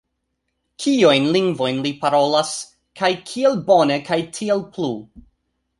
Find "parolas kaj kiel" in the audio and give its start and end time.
2.05-3.61